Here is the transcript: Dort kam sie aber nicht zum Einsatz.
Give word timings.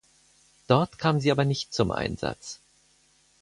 Dort 0.67 0.97
kam 0.97 1.19
sie 1.19 1.29
aber 1.29 1.45
nicht 1.45 1.75
zum 1.75 1.91
Einsatz. 1.91 2.59